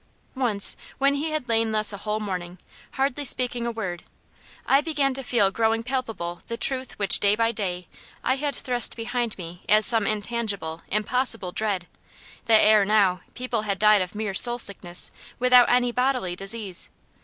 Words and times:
Once, 0.33 0.75
when 0.97 1.13
he 1.13 1.29
had 1.29 1.47
lain 1.47 1.73
thus 1.73 1.93
a 1.93 1.97
whole 1.97 2.19
morning, 2.19 2.57
hardly 2.93 3.23
speaking 3.23 3.67
a 3.67 3.71
word, 3.71 4.03
I 4.65 4.81
began 4.81 5.13
to 5.13 5.21
feel 5.21 5.51
growing 5.51 5.83
palpable 5.83 6.41
the 6.47 6.57
truth 6.57 6.97
which 6.97 7.19
day 7.19 7.35
by 7.35 7.51
day 7.51 7.87
I 8.23 8.37
had 8.37 8.55
thrust 8.55 8.95
behind 8.95 9.37
me 9.37 9.61
as 9.69 9.85
some 9.85 10.07
intangible, 10.07 10.81
impossible 10.87 11.51
dread 11.51 11.85
that 12.45 12.61
ere 12.61 12.83
now 12.83 13.21
people 13.35 13.61
had 13.61 13.77
died 13.77 14.01
of 14.01 14.15
mere 14.15 14.33
soul 14.33 14.57
sickness, 14.57 15.11
without 15.37 15.69
any 15.69 15.91
bodily 15.91 16.35
disease. 16.35 16.89